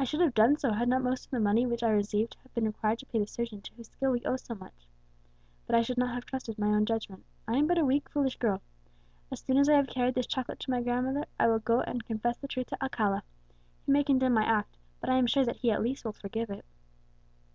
[0.00, 2.64] I should have done so, had not most of the money which I received been
[2.64, 4.88] required to pay the surgeon to whose skill we owe so much.
[5.66, 8.38] But I should not have trusted my own judgment; I am but a weak, foolish
[8.38, 8.62] girl.
[9.30, 12.06] As soon as I have carried this chocolate to my grandmother, I will go and
[12.06, 13.22] confess the truth to Alcala.
[13.84, 16.48] He may condemn my act, but I am sure that he at least will forgive
[16.48, 16.64] it."